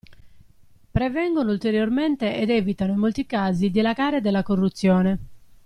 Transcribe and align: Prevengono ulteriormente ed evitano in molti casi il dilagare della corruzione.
Prevengono 0.89 1.51
ulteriormente 1.51 2.35
ed 2.35 2.49
evitano 2.49 2.93
in 2.93 2.97
molti 2.97 3.27
casi 3.27 3.65
il 3.65 3.71
dilagare 3.71 4.19
della 4.19 4.41
corruzione. 4.41 5.19